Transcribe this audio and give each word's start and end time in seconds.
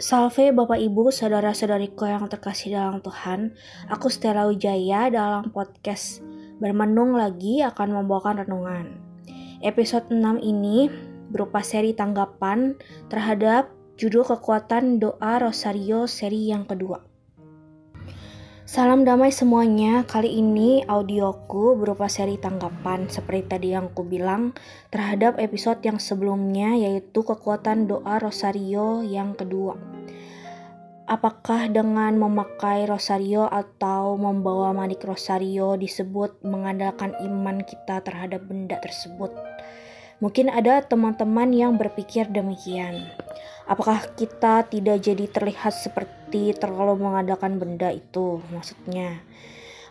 Salve 0.00 0.48
Bapak 0.48 0.80
Ibu, 0.80 1.12
Saudara-saudariku 1.12 2.08
yang 2.08 2.24
terkasih 2.24 2.72
dalam 2.72 3.04
Tuhan. 3.04 3.52
Aku 3.92 4.08
Stella 4.08 4.48
Wijaya 4.48 5.12
dalam 5.12 5.52
podcast 5.52 6.24
Bermenung 6.56 7.20
lagi 7.20 7.60
akan 7.60 8.00
membawakan 8.00 8.44
renungan. 8.44 8.96
Episode 9.60 10.08
6 10.08 10.40
ini 10.40 10.88
berupa 11.28 11.60
seri 11.60 11.92
tanggapan 11.92 12.80
terhadap 13.12 13.68
judul 14.00 14.24
kekuatan 14.24 15.04
doa 15.04 15.36
Rosario 15.36 16.08
seri 16.08 16.48
yang 16.48 16.64
kedua. 16.64 17.09
Salam 18.70 19.02
damai 19.02 19.34
semuanya, 19.34 20.06
kali 20.06 20.38
ini 20.38 20.86
audioku 20.86 21.74
berupa 21.74 22.06
seri 22.06 22.38
tanggapan 22.38 23.10
seperti 23.10 23.42
tadi 23.50 23.74
yang 23.74 23.90
ku 23.90 24.06
bilang 24.06 24.54
terhadap 24.94 25.42
episode 25.42 25.82
yang 25.82 25.98
sebelumnya 25.98 26.78
yaitu 26.78 27.26
kekuatan 27.26 27.90
doa 27.90 28.22
Rosario 28.22 29.02
yang 29.02 29.34
kedua. 29.34 29.74
Apakah 31.02 31.66
dengan 31.66 32.14
memakai 32.14 32.86
Rosario 32.86 33.50
atau 33.50 34.14
membawa 34.14 34.70
manik 34.70 35.02
Rosario 35.02 35.74
disebut 35.74 36.38
mengandalkan 36.46 37.18
iman 37.26 37.66
kita 37.66 37.98
terhadap 38.06 38.46
benda 38.46 38.78
tersebut? 38.78 39.34
Mungkin 40.22 40.46
ada 40.46 40.78
teman-teman 40.86 41.50
yang 41.50 41.74
berpikir 41.74 42.30
demikian. 42.30 43.02
Apakah 43.70 44.02
kita 44.18 44.66
tidak 44.66 44.98
jadi 44.98 45.30
terlihat 45.30 45.70
seperti 45.70 46.58
terlalu 46.58 47.06
mengadakan 47.06 47.62
benda 47.62 47.94
itu? 47.94 48.42
Maksudnya, 48.50 49.22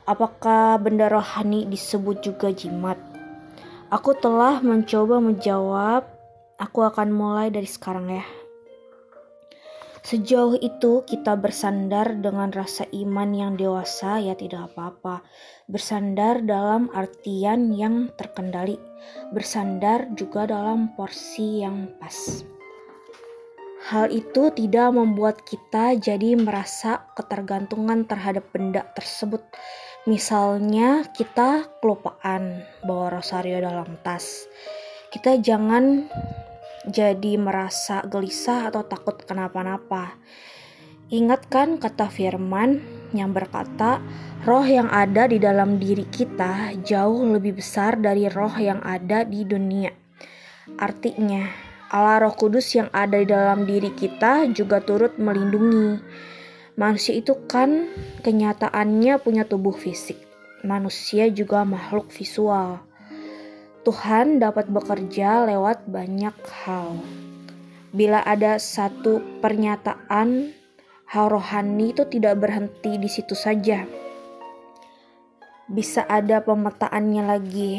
apakah 0.03 0.75
benda 0.83 1.07
rohani 1.07 1.63
disebut 1.63 2.19
juga 2.19 2.51
jimat? 2.51 2.99
Aku 3.87 4.19
telah 4.19 4.59
mencoba 4.59 5.23
menjawab. 5.23 6.03
Aku 6.59 6.83
akan 6.83 7.15
mulai 7.15 7.47
dari 7.47 7.71
sekarang 7.71 8.11
ya. 8.11 8.27
Sejauh 10.03 10.59
itu 10.59 11.07
kita 11.07 11.39
bersandar 11.39 12.19
dengan 12.19 12.51
rasa 12.51 12.83
iman 12.91 13.31
yang 13.31 13.55
dewasa 13.55 14.19
ya 14.19 14.35
tidak 14.35 14.75
apa-apa. 14.75 15.23
Bersandar 15.71 16.43
dalam 16.43 16.91
artian 16.91 17.71
yang 17.71 18.11
terkendali. 18.19 18.75
Bersandar 19.31 20.11
juga 20.19 20.51
dalam 20.51 20.91
porsi 20.99 21.63
yang 21.63 21.95
pas. 21.95 22.43
Hal 23.79 24.11
itu 24.11 24.51
tidak 24.51 24.91
membuat 24.91 25.47
kita 25.47 25.95
jadi 25.95 26.35
merasa 26.35 27.07
ketergantungan 27.15 28.03
terhadap 28.03 28.51
benda 28.51 28.83
tersebut. 28.91 29.39
Misalnya, 30.03 31.07
kita 31.15 31.79
kelupaan 31.79 32.67
bawa 32.83 33.19
rosario 33.19 33.63
dalam 33.63 33.95
tas. 34.03 34.51
Kita 35.15 35.39
jangan 35.39 36.11
jadi 36.91 37.39
merasa 37.39 38.03
gelisah 38.03 38.67
atau 38.67 38.83
takut 38.83 39.15
kenapa-napa. 39.23 40.19
Ingatkan 41.09 41.79
kata 41.81 42.11
firman 42.11 42.83
yang 43.15 43.33
berkata, 43.33 43.97
roh 44.45 44.61
yang 44.61 44.91
ada 44.91 45.25
di 45.25 45.41
dalam 45.41 45.81
diri 45.81 46.05
kita 46.05 46.77
jauh 46.85 47.25
lebih 47.25 47.57
besar 47.57 47.97
dari 47.97 48.29
roh 48.29 48.53
yang 48.59 48.83
ada 48.85 49.25
di 49.25 49.41
dunia. 49.41 49.89
Artinya, 50.77 51.68
Allah 51.89 52.21
Roh 52.21 52.37
Kudus 52.37 52.69
yang 52.77 52.85
ada 52.93 53.17
di 53.17 53.25
dalam 53.25 53.65
diri 53.65 53.89
kita 53.89 54.45
juga 54.53 54.77
turut 54.77 55.17
melindungi. 55.17 55.97
Manusia 56.77 57.17
itu 57.17 57.33
kan 57.49 57.89
kenyataannya 58.21 59.17
punya 59.17 59.49
tubuh 59.49 59.73
fisik. 59.73 60.21
Manusia 60.61 61.25
juga 61.33 61.65
makhluk 61.65 62.13
visual. 62.13 62.77
Tuhan 63.81 64.37
dapat 64.37 64.69
bekerja 64.69 65.49
lewat 65.49 65.89
banyak 65.89 66.37
hal. 66.61 67.01
Bila 67.89 68.21
ada 68.21 68.61
satu 68.61 69.41
pernyataan 69.41 70.53
hal 71.09 71.25
rohani 71.25 71.89
itu 71.89 72.05
tidak 72.05 72.37
berhenti 72.37 73.01
di 73.01 73.09
situ 73.09 73.33
saja. 73.33 73.89
Bisa 75.65 76.05
ada 76.05 76.37
pemetaannya 76.45 77.23
lagi 77.25 77.73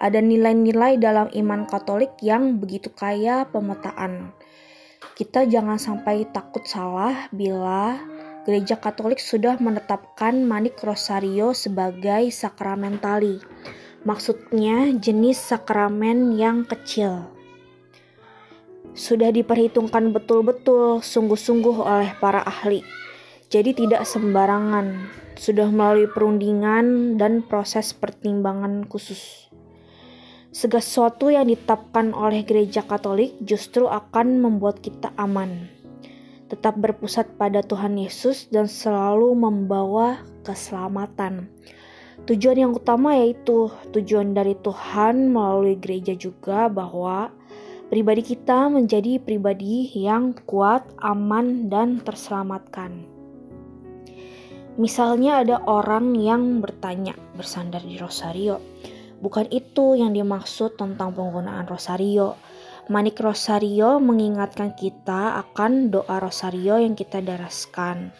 ada 0.00 0.18
nilai-nilai 0.18 0.96
dalam 0.96 1.28
iman 1.28 1.68
Katolik 1.68 2.16
yang 2.24 2.56
begitu 2.56 2.88
kaya 2.88 3.44
pemetaan. 3.52 4.32
Kita 5.12 5.44
jangan 5.44 5.76
sampai 5.76 6.24
takut 6.32 6.64
salah 6.64 7.28
bila 7.28 8.00
Gereja 8.48 8.80
Katolik 8.80 9.20
sudah 9.20 9.60
menetapkan 9.60 10.40
manik 10.48 10.80
rosario 10.80 11.52
sebagai 11.52 12.32
sakramentali. 12.32 13.36
Maksudnya 14.08 14.96
jenis 14.96 15.36
sakramen 15.36 16.32
yang 16.40 16.64
kecil. 16.64 17.28
Sudah 18.96 19.28
diperhitungkan 19.28 20.16
betul-betul 20.16 21.04
sungguh-sungguh 21.04 21.84
oleh 21.84 22.16
para 22.16 22.40
ahli. 22.40 22.80
Jadi 23.52 23.76
tidak 23.76 24.08
sembarangan, 24.08 25.12
sudah 25.36 25.68
melalui 25.68 26.08
perundingan 26.08 27.20
dan 27.20 27.44
proses 27.44 27.92
pertimbangan 27.92 28.88
khusus. 28.88 29.49
Segala 30.50 30.82
sesuatu 30.82 31.30
yang 31.30 31.46
ditetapkan 31.46 32.10
oleh 32.10 32.42
gereja 32.42 32.82
Katolik 32.82 33.38
justru 33.38 33.86
akan 33.86 34.42
membuat 34.42 34.82
kita 34.82 35.14
aman. 35.14 35.70
Tetap 36.50 36.74
berpusat 36.74 37.38
pada 37.38 37.62
Tuhan 37.62 37.94
Yesus 37.94 38.50
dan 38.50 38.66
selalu 38.66 39.30
membawa 39.38 40.18
keselamatan. 40.42 41.46
Tujuan 42.26 42.66
yang 42.66 42.72
utama 42.74 43.14
yaitu 43.14 43.70
tujuan 43.94 44.34
dari 44.34 44.58
Tuhan 44.58 45.30
melalui 45.30 45.78
gereja 45.78 46.18
juga 46.18 46.66
bahwa 46.66 47.30
pribadi 47.86 48.34
kita 48.34 48.66
menjadi 48.74 49.22
pribadi 49.22 49.86
yang 49.94 50.34
kuat, 50.50 50.82
aman, 50.98 51.70
dan 51.70 52.02
terselamatkan. 52.02 53.06
Misalnya 54.82 55.46
ada 55.46 55.62
orang 55.62 56.18
yang 56.18 56.58
bertanya 56.58 57.14
bersandar 57.38 57.86
di 57.86 57.94
Rosario, 58.02 58.58
Bukan 59.20 59.52
itu 59.52 60.00
yang 60.00 60.16
dimaksud 60.16 60.80
tentang 60.80 61.12
penggunaan 61.12 61.68
rosario. 61.68 62.40
Manik 62.88 63.20
rosario 63.20 64.00
mengingatkan 64.00 64.72
kita 64.74 65.36
akan 65.44 65.92
doa 65.92 66.16
rosario 66.18 66.80
yang 66.80 66.96
kita 66.96 67.20
daraskan. 67.20 68.10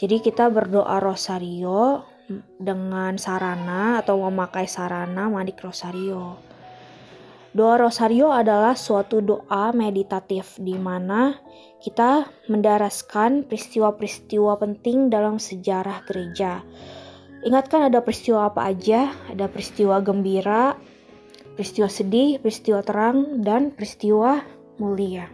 Jadi 0.00 0.24
kita 0.24 0.48
berdoa 0.48 0.98
rosario 0.98 2.02
dengan 2.56 3.20
sarana 3.20 4.00
atau 4.00 4.24
memakai 4.24 4.64
sarana 4.64 5.28
manik 5.28 5.60
rosario. 5.60 6.40
Doa 7.52 7.80
rosario 7.80 8.28
adalah 8.32 8.76
suatu 8.76 9.24
doa 9.24 9.72
meditatif 9.72 10.60
di 10.60 10.76
mana 10.76 11.36
kita 11.80 12.28
mendaraskan 12.52 13.48
peristiwa-peristiwa 13.48 14.60
penting 14.60 15.08
dalam 15.08 15.40
sejarah 15.40 16.04
gereja 16.04 16.60
Ingatkan 17.38 17.86
ada 17.86 18.02
peristiwa 18.02 18.50
apa 18.50 18.66
aja, 18.66 19.14
ada 19.30 19.46
peristiwa 19.46 20.02
gembira, 20.02 20.74
peristiwa 21.54 21.86
sedih, 21.86 22.42
peristiwa 22.42 22.82
terang, 22.82 23.46
dan 23.46 23.70
peristiwa 23.70 24.42
mulia. 24.82 25.30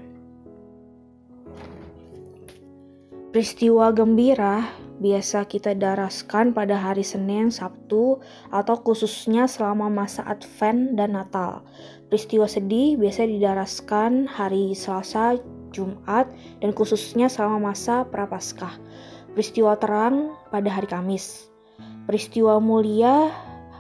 Peristiwa 3.33 3.89
gembira 3.97 4.69
biasa 5.01 5.49
kita 5.49 5.73
daraskan 5.73 6.53
pada 6.53 6.77
hari 6.77 7.01
Senin, 7.03 7.49
Sabtu, 7.49 8.21
atau 8.53 8.77
khususnya 8.85 9.49
selama 9.49 9.89
masa 9.89 10.29
Advent 10.29 11.01
dan 11.01 11.17
Natal. 11.17 11.65
Peristiwa 12.13 12.45
sedih 12.45 13.01
biasa 13.01 13.25
didaraskan 13.27 14.29
hari 14.29 14.77
Selasa, 14.77 15.41
Jumat, 15.73 16.29
dan 16.61 16.71
khususnya 16.77 17.33
selama 17.33 17.73
masa 17.73 18.05
Prapaskah. 18.07 18.77
Peristiwa 19.33 19.75
terang 19.81 20.37
pada 20.53 20.71
hari 20.71 20.87
Kamis 20.87 21.54
peristiwa 22.05 22.61
mulia 22.61 23.33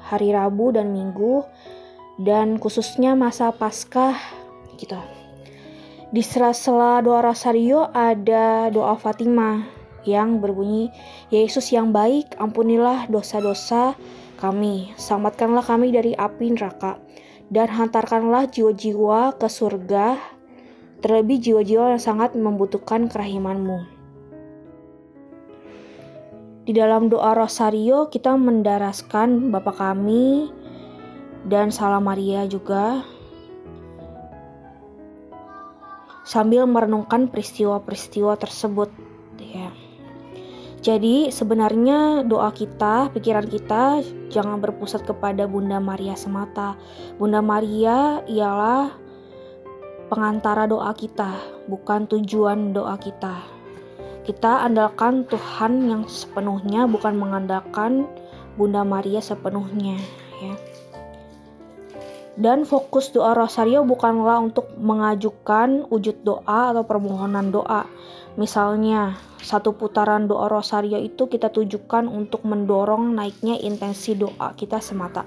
hari 0.04 0.32
Rabu 0.32 0.74
dan 0.74 0.92
Minggu 0.92 1.44
dan 2.20 2.60
khususnya 2.60 3.16
masa 3.16 3.50
Paskah 3.50 4.14
gitu. 4.76 4.98
Di 6.14 6.22
sela-sela 6.22 7.02
doa 7.02 7.26
Rosario 7.26 7.90
ada 7.90 8.70
doa 8.70 8.94
Fatima 8.94 9.66
yang 10.06 10.38
berbunyi, 10.38 10.92
Yesus 11.32 11.72
yang 11.72 11.90
baik, 11.90 12.36
ampunilah 12.38 13.08
dosa-dosa 13.10 13.96
kami, 14.38 14.92
selamatkanlah 15.00 15.64
kami 15.64 15.90
dari 15.90 16.12
api 16.14 16.54
neraka, 16.54 17.00
dan 17.48 17.72
hantarkanlah 17.72 18.46
jiwa-jiwa 18.52 19.34
ke 19.40 19.48
surga, 19.48 20.20
terlebih 21.00 21.40
jiwa-jiwa 21.40 21.96
yang 21.96 22.02
sangat 22.02 22.36
membutuhkan 22.36 23.08
kerahimanmu. 23.08 24.03
Di 26.64 26.72
dalam 26.72 27.12
doa 27.12 27.36
Rosario 27.36 28.08
kita 28.08 28.40
mendaraskan 28.40 29.52
Bapa 29.52 29.76
kami 29.76 30.48
dan 31.44 31.68
Salam 31.68 32.08
Maria 32.08 32.48
juga 32.48 33.04
sambil 36.24 36.64
merenungkan 36.64 37.28
peristiwa-peristiwa 37.28 38.40
tersebut 38.40 38.88
ya. 39.36 39.68
Jadi 40.80 41.28
sebenarnya 41.28 42.24
doa 42.24 42.48
kita, 42.48 43.12
pikiran 43.12 43.44
kita 43.44 44.00
jangan 44.32 44.60
berpusat 44.64 45.04
kepada 45.04 45.44
Bunda 45.44 45.76
Maria 45.84 46.16
semata. 46.16 46.80
Bunda 47.20 47.44
Maria 47.44 48.24
ialah 48.24 48.88
pengantara 50.08 50.64
doa 50.64 50.96
kita, 50.96 51.28
bukan 51.68 52.08
tujuan 52.08 52.72
doa 52.72 52.96
kita. 52.96 53.53
Kita 54.24 54.64
andalkan 54.64 55.28
Tuhan 55.28 55.92
yang 55.92 56.02
sepenuhnya, 56.08 56.88
bukan 56.88 57.20
mengandalkan 57.20 58.08
Bunda 58.56 58.80
Maria 58.80 59.20
sepenuhnya, 59.20 60.00
ya. 60.40 60.54
Dan 62.34 62.66
fokus 62.66 63.14
doa 63.14 63.30
rosario 63.30 63.86
bukanlah 63.86 64.42
untuk 64.42 64.74
mengajukan 64.74 65.86
wujud 65.86 66.26
doa 66.26 66.74
atau 66.74 66.82
permohonan 66.82 67.54
doa. 67.54 67.86
Misalnya, 68.34 69.14
satu 69.38 69.76
putaran 69.76 70.26
doa 70.26 70.50
rosario 70.50 70.98
itu 70.98 71.30
kita 71.30 71.52
tujukan 71.52 72.10
untuk 72.10 72.42
mendorong 72.42 73.14
naiknya 73.14 73.54
intensi 73.60 74.18
doa 74.18 74.50
kita 74.58 74.82
semata. 74.82 75.22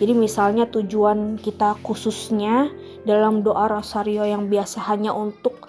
Jadi 0.00 0.16
misalnya 0.16 0.66
tujuan 0.66 1.38
kita 1.38 1.78
khususnya 1.84 2.72
dalam 3.06 3.46
doa 3.46 3.70
rosario 3.70 4.26
yang 4.26 4.50
biasa 4.50 4.82
hanya 4.88 5.14
untuk 5.14 5.68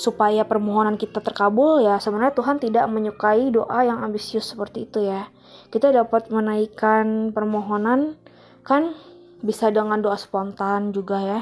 supaya 0.00 0.48
permohonan 0.48 0.96
kita 0.96 1.20
terkabul 1.20 1.84
ya 1.84 2.00
sebenarnya 2.00 2.32
Tuhan 2.32 2.56
tidak 2.56 2.88
menyukai 2.88 3.52
doa 3.52 3.84
yang 3.84 4.00
ambisius 4.00 4.48
seperti 4.48 4.88
itu 4.88 5.04
ya. 5.04 5.28
Kita 5.68 5.92
dapat 5.92 6.32
menaikkan 6.32 7.36
permohonan 7.36 8.16
kan 8.64 8.96
bisa 9.44 9.68
dengan 9.68 10.00
doa 10.00 10.16
spontan 10.16 10.96
juga 10.96 11.20
ya. 11.20 11.40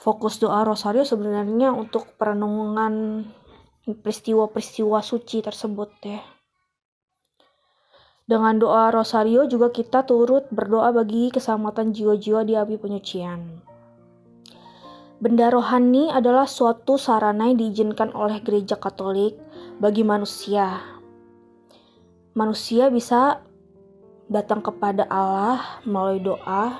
Fokus 0.00 0.40
doa 0.40 0.64
rosario 0.64 1.04
sebenarnya 1.04 1.76
untuk 1.76 2.16
perenungan 2.16 3.28
peristiwa-peristiwa 3.84 5.04
suci 5.04 5.44
tersebut 5.44 5.90
ya. 6.00 6.24
Dengan 8.26 8.58
doa 8.58 8.90
rosario 8.90 9.44
juga 9.46 9.70
kita 9.70 10.02
turut 10.02 10.48
berdoa 10.50 10.90
bagi 10.90 11.30
keselamatan 11.30 11.94
jiwa-jiwa 11.94 12.42
di 12.42 12.58
api 12.58 12.74
penyucian. 12.74 13.55
Benda 15.16 15.48
rohani 15.48 16.12
adalah 16.12 16.44
suatu 16.44 17.00
sarana 17.00 17.48
yang 17.48 17.56
diizinkan 17.56 18.12
oleh 18.12 18.36
gereja 18.44 18.76
Katolik 18.76 19.32
bagi 19.80 20.04
manusia. 20.04 20.76
Manusia 22.36 22.92
bisa 22.92 23.40
datang 24.28 24.60
kepada 24.60 25.08
Allah 25.08 25.80
melalui 25.88 26.20
doa 26.20 26.76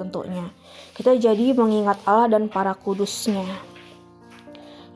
tentunya. 0.00 0.48
Kita 0.96 1.20
jadi 1.20 1.52
mengingat 1.52 2.00
Allah 2.08 2.40
dan 2.40 2.48
para 2.48 2.72
kudusnya 2.72 3.44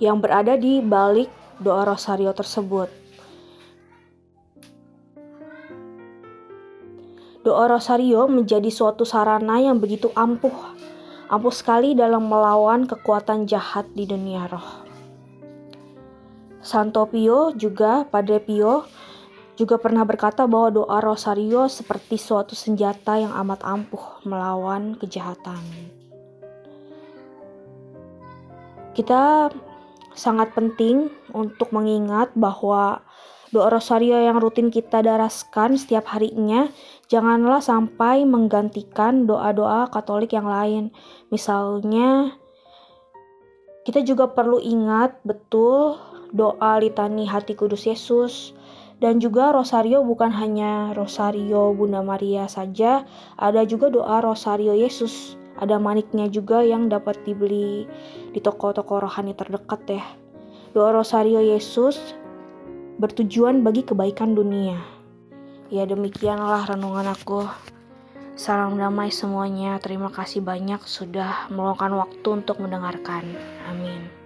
yang 0.01 0.17
berada 0.17 0.57
di 0.57 0.81
balik 0.81 1.29
doa 1.61 1.85
rosario 1.85 2.33
tersebut. 2.33 2.89
Doa 7.45 7.69
rosario 7.69 8.25
menjadi 8.25 8.73
suatu 8.73 9.05
sarana 9.05 9.61
yang 9.61 9.77
begitu 9.77 10.09
ampuh, 10.17 10.53
ampuh 11.31 11.55
sekali 11.55 11.95
dalam 11.95 12.27
melawan 12.27 12.91
kekuatan 12.91 13.47
jahat 13.47 13.87
di 13.95 14.03
dunia 14.03 14.51
roh. 14.51 14.83
Santo 16.61 17.07
Pio 17.07 17.55
juga, 17.55 18.05
Padre 18.05 18.43
Pio 18.43 18.85
juga 19.55 19.79
pernah 19.79 20.03
berkata 20.03 20.45
bahwa 20.51 20.75
doa 20.75 20.99
rosario 20.99 21.71
seperti 21.71 22.19
suatu 22.19 22.59
senjata 22.59 23.17
yang 23.17 23.33
amat 23.47 23.63
ampuh 23.63 24.21
melawan 24.27 24.99
kejahatan. 24.99 25.63
Kita 28.91 29.55
sangat 30.19 30.51
penting 30.53 31.09
untuk 31.31 31.71
mengingat 31.71 32.35
bahwa 32.35 33.07
doa 33.55 33.69
rosario 33.71 34.19
yang 34.19 34.43
rutin 34.43 34.69
kita 34.69 35.01
daraskan 35.01 35.79
setiap 35.79 36.11
harinya 36.11 36.67
janganlah 37.11 37.59
sampai 37.59 38.23
menggantikan 38.23 39.27
doa-doa 39.27 39.91
Katolik 39.91 40.33
yang 40.33 40.47
lain. 40.47 40.95
Misalnya, 41.35 42.39
kita 43.83 44.07
juga 44.07 44.31
perlu 44.31 44.63
ingat 44.63 45.19
betul 45.27 45.99
doa 46.31 46.79
litani 46.79 47.27
hati 47.27 47.59
kudus 47.59 47.91
Yesus, 47.91 48.55
dan 49.03 49.19
juga 49.19 49.51
rosario 49.51 50.07
bukan 50.07 50.31
hanya 50.31 50.95
rosario 50.95 51.75
Bunda 51.75 52.05
Maria 52.05 52.47
saja, 52.47 53.03
ada 53.35 53.67
juga 53.67 53.91
doa 53.91 54.23
rosario 54.23 54.73
Yesus. 54.73 55.35
Ada 55.61 55.77
maniknya 55.77 56.25
juga 56.33 56.65
yang 56.65 56.89
dapat 56.89 57.21
dibeli 57.29 57.85
di 58.33 58.41
toko-toko 58.41 59.05
rohani 59.05 59.37
terdekat 59.37 59.83
ya. 59.93 60.05
Doa 60.73 60.95
rosario 60.95 61.43
Yesus 61.43 62.01
bertujuan 62.97 63.61
bagi 63.61 63.85
kebaikan 63.85 64.33
dunia. 64.33 65.00
Ya 65.71 65.87
demikianlah 65.87 66.67
renungan 66.67 67.15
aku. 67.15 67.47
Salam 68.35 68.75
damai 68.75 69.15
semuanya. 69.15 69.79
Terima 69.79 70.11
kasih 70.11 70.43
banyak 70.43 70.83
sudah 70.83 71.47
meluangkan 71.47 71.95
waktu 71.95 72.43
untuk 72.43 72.59
mendengarkan. 72.59 73.23
Amin. 73.71 74.20